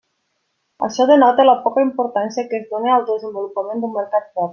Això 0.85 1.05
denota 1.11 1.45
la 1.49 1.53
poca 1.65 1.83
importància 1.87 2.45
que 2.53 2.57
es 2.61 2.65
dóna 2.73 2.91
al 2.95 3.05
desenvolupament 3.11 3.85
d'un 3.85 3.95
mercat 3.99 4.27
propi. 4.39 4.49